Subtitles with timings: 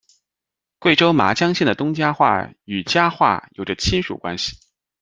[0.79, 4.57] 贵州麻江县的东家话与家话有着亲属关系。